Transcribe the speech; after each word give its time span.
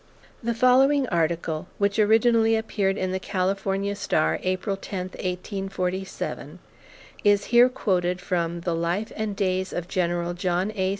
The 0.41 0.55
following 0.55 1.07
article, 1.09 1.67
which 1.77 1.99
originally 1.99 2.55
appeared 2.55 2.97
in 2.97 3.11
The 3.11 3.19
California 3.19 3.95
Star, 3.95 4.39
April 4.41 4.75
10, 4.75 5.09
1847, 5.11 6.57
is 7.23 7.43
here 7.45 7.69
quoted 7.69 8.19
from 8.19 8.61
"The 8.61 8.73
Life 8.73 9.11
and 9.15 9.35
Days 9.35 9.71
of 9.71 9.87
General 9.87 10.33
John 10.33 10.71
A. 10.75 10.89